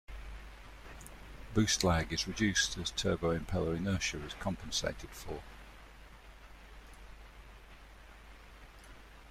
[1.53, 5.43] Boost lag is reduced as turbo impeller inertia is compensated for.